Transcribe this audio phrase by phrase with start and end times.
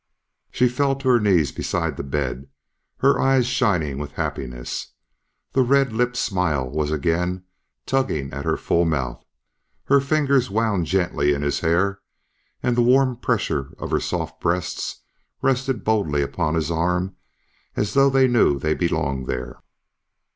[0.49, 2.47] She fell to her knees beside the bed,
[3.01, 4.93] her eyes shining with happiness.
[5.51, 7.43] The red lipped smile was again
[7.85, 9.23] tugging at her full mouth.
[9.83, 12.01] Her fingers wound gently in his hair
[12.63, 15.01] and the warm pressure of her soft breasts
[15.39, 17.15] rested boldly upon his arm
[17.75, 19.61] as though they knew they belonged there.